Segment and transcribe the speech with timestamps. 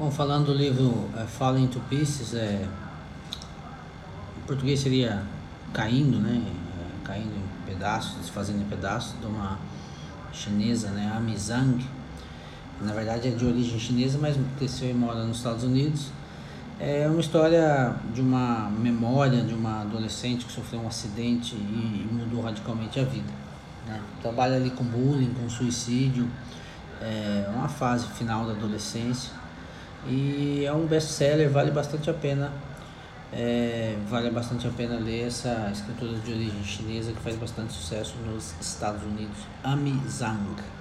[0.00, 2.66] Bom, falando do livro é, Falling to Pieces, é,
[4.38, 5.22] em português seria
[5.74, 6.42] Caindo, né?
[6.42, 9.58] É, caindo em pedaços, desfazendo em pedaços, de uma
[10.32, 11.22] chinesa, né?
[11.36, 11.84] Zhang.
[12.80, 16.06] Na verdade é de origem chinesa, mas cresceu e mora nos Estados Unidos.
[16.78, 22.40] É uma história de uma memória de uma adolescente que sofreu um acidente e mudou
[22.40, 23.30] radicalmente a vida.
[23.86, 24.00] Né?
[24.22, 26.26] Trabalha ali com bullying, com suicídio,
[27.02, 29.40] é uma fase final da adolescência
[30.06, 32.52] e é um best-seller, vale bastante a pena
[33.32, 38.14] é, vale bastante a pena ler essa escritora de origem chinesa que faz bastante sucesso
[38.26, 40.79] nos Estados Unidos, Amy Zhang.